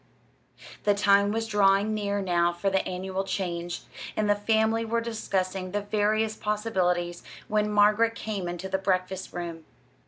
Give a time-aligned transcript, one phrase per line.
[0.83, 3.81] The time was drawing near now for the annual change,
[4.17, 9.63] and the family were discussing the various possibilities when Margaret came into the breakfast room.